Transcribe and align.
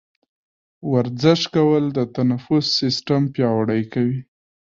ورزش 0.91 1.41
کول 1.55 1.83
د 1.97 1.99
تنفس 2.15 2.65
سیستم 2.79 3.21
پیاوړی 3.33 3.81
کوي. 3.93 4.19